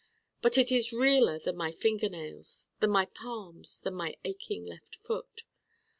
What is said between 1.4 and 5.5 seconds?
my fingernails: than my palms: than my aching left foot.